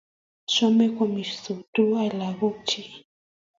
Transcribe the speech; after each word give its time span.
chomei 0.51 0.91
koamisot 0.95 1.59
tuwai 1.73 2.09
lagoik 2.19 2.57
chu 2.67 2.81